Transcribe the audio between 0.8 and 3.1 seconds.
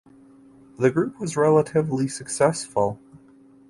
group was relatively successful.